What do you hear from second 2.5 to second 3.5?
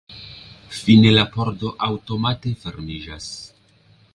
fermiĝas.